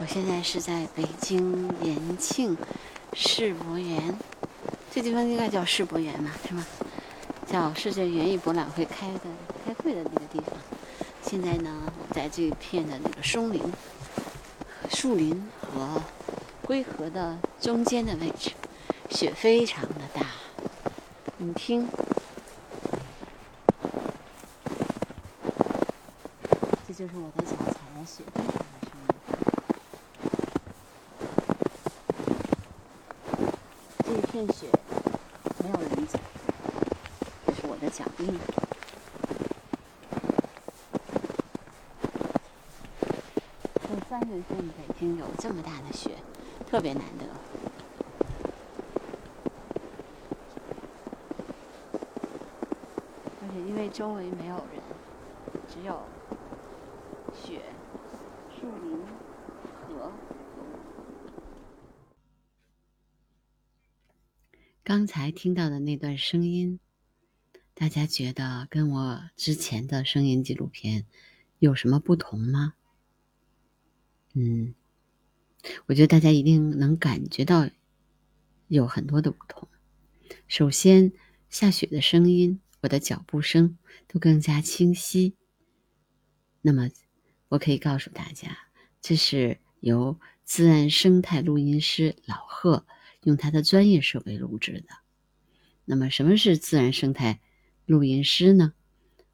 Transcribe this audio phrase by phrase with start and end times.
[0.00, 2.56] 我现在是在北京延庆
[3.14, 4.16] 世博园，
[4.92, 6.64] 这地方应该叫世博园嘛，是吗？
[7.46, 9.20] 叫世界园艺博览会开的
[9.64, 10.54] 开会的那个地方。
[11.20, 13.60] 现在呢，我在这片的那个松林、
[14.90, 16.00] 树林和
[16.62, 18.52] 龟河的中间的位置，
[19.10, 20.26] 雪非常的大。
[21.38, 21.88] 你听，
[26.86, 28.22] 这就是我的脚踩在雪。
[34.18, 34.66] 一片雪
[35.62, 36.18] 没有人走，
[37.46, 38.36] 这是我的脚印。
[44.08, 46.10] 三月份北京有这么大的雪，
[46.68, 47.26] 特别难得。
[53.40, 54.82] 而且因为周围没有人，
[55.68, 56.00] 只有
[57.34, 57.60] 雪、
[58.58, 58.98] 树林、
[59.86, 60.10] 河。
[64.88, 66.80] 刚才听到的那段声音，
[67.74, 71.04] 大家觉得跟我之前的声音纪录片
[71.58, 72.72] 有什么不同吗？
[74.32, 74.74] 嗯，
[75.84, 77.68] 我觉得大家一定能感觉到
[78.68, 79.68] 有很多的不同。
[80.46, 81.12] 首先，
[81.50, 85.34] 下雪的声音，我的脚步声都更加清晰。
[86.62, 86.88] 那么，
[87.48, 88.56] 我可以告诉大家，
[89.02, 92.86] 这是由自然生态录音师老贺。
[93.28, 94.88] 用他的专业设备录制的。
[95.84, 97.40] 那么，什么是自然生态
[97.84, 98.72] 录音师呢？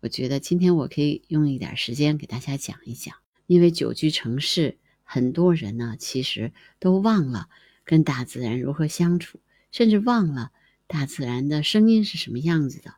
[0.00, 3.14] 我觉得今天我可以用一点时间给大家讲一讲。
[3.46, 7.48] 因为久居城市，很多人呢其实都忘了
[7.84, 9.38] 跟大自然如何相处，
[9.70, 10.50] 甚至忘了
[10.88, 12.94] 大自然的声音是什么样子的。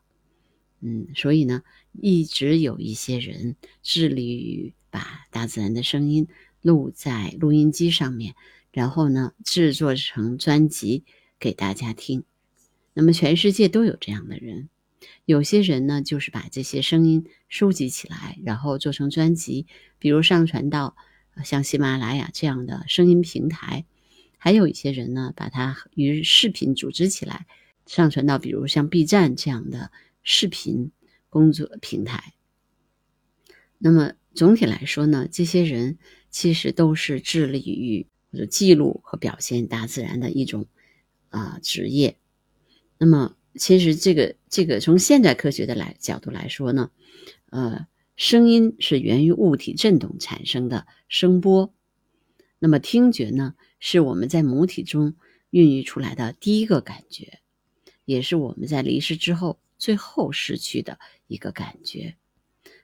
[0.80, 6.28] 嗯，所以呢，一直有一些人致力于把大自然的声音
[6.62, 8.34] 录在录音机上面。
[8.78, 11.02] 然后呢，制作成专辑
[11.40, 12.22] 给大家听。
[12.94, 14.68] 那么全世界都有这样的人，
[15.24, 19.66] 有些人呢就是把这些声音收集起来，然后做成专辑，
[19.98, 20.94] 比如上传到
[21.42, 23.84] 像喜马拉雅这样的声音平台；
[24.36, 27.48] 还有一些人呢，把它与视频组织起来，
[27.84, 29.90] 上传到比如像 B 站这样的
[30.22, 30.92] 视频
[31.28, 32.34] 工作平台。
[33.78, 35.98] 那么总体来说呢，这些人
[36.30, 38.06] 其实都是致力于。
[38.30, 40.66] 或者记录和表现大自然的一种
[41.28, 42.16] 啊职业。
[42.98, 46.90] 那么，其实这个这个从现代科学的来角度来说呢，
[47.50, 51.72] 呃，声音是源于物体振动产生的声波。
[52.58, 55.14] 那么，听觉呢，是我们在母体中
[55.50, 57.38] 孕育出来的第一个感觉，
[58.04, 62.16] 也是我们在离世之后最后失去的一个感觉。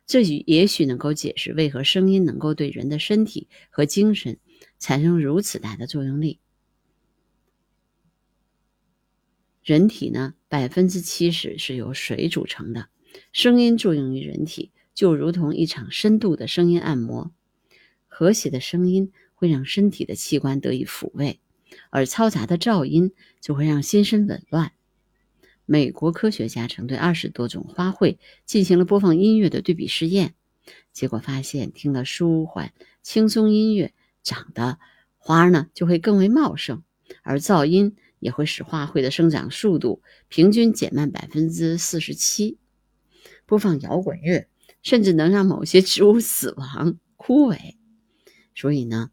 [0.06, 4.38] 这也许能够解释为何声音能够对人的身体和精神。
[4.79, 6.39] 产生如此大的作用力。
[9.63, 12.89] 人体呢，百分之七十是由水组成的。
[13.33, 17.33] 声音作用于人体，就如同一场深度的声音按摩。
[18.07, 21.41] 和谐的声音会让身体的器官得以抚慰，
[21.91, 24.73] 而嘈杂的噪音就会让心身紊乱。
[25.65, 30.35] 美国科学家曾对二十多种花卉进行了播放音乐的对比试验，
[30.93, 33.95] 结果发现，听了舒缓、轻松音乐。
[34.25, 34.81] 长的
[35.17, 36.83] 花呢就会更为茂盛，
[37.23, 42.59] 而噪音也会使花卉的生长速度平均减慢百分之四十七。
[43.47, 44.49] 播放摇滚乐
[44.83, 47.77] 甚至能让某些植物死亡枯萎。
[48.55, 49.11] 所以呢，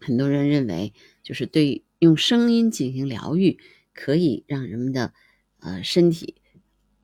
[0.00, 0.92] 很多人认为，
[1.22, 3.58] 就是对用声音进行疗愈，
[3.92, 5.12] 可以让人们的
[5.60, 6.36] 呃身体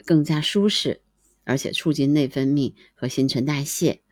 [0.05, 1.03] 更加舒适，
[1.45, 4.03] 而且促进内分泌和新陈代谢，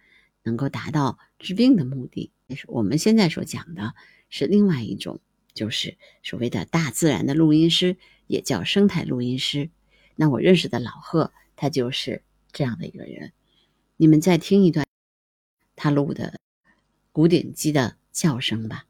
[0.42, 2.32] 能够达到治病的目的。
[2.66, 3.94] 我们现在所讲的
[4.28, 5.20] 是另外一种，
[5.54, 9.70] 就是所谓的大自然的录音师，也叫生态录音师。
[10.16, 13.32] 那我认识的老贺，他就是这样的一个人。
[13.96, 14.86] 你们再听一段
[15.76, 16.38] 他录的
[17.12, 18.86] 古典鸡的叫声吧。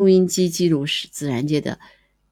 [0.00, 1.78] 录音机记录是自然界的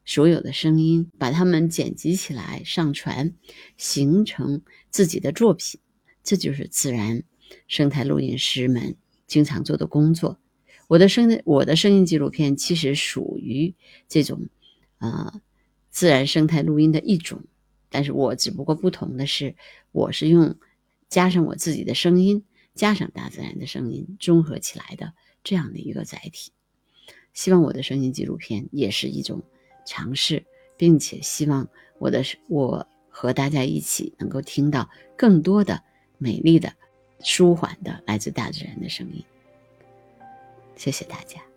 [0.06, 3.34] 所有的声音，把它们剪辑起来上传，
[3.76, 5.78] 形成自己的作品。
[6.24, 7.24] 这就是自然
[7.66, 10.38] 生态录音师们经常做的工作。
[10.86, 13.74] 我的声我的声音纪录片其实属于
[14.08, 14.48] 这种
[14.96, 15.42] 呃
[15.90, 17.44] 自然生态录音的一种，
[17.90, 19.54] 但是我只不过不同的是，
[19.92, 20.56] 我是用
[21.10, 25.12] 加上我自己的声音，加上大自然的声音综合起来的
[25.44, 26.50] 这样的一个载体。
[27.32, 29.42] 希望我的声音纪录片也是一种
[29.84, 30.44] 尝试，
[30.76, 31.68] 并且希望
[31.98, 35.82] 我的我和大家一起能够听到更多的。
[36.20, 36.72] 美丽的、
[37.20, 39.24] 舒缓的来自大自然的声音。
[40.74, 41.47] 谢谢大家。